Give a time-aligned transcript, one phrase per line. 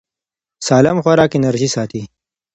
[0.67, 2.01] سالم خوراک انرژي ساتي.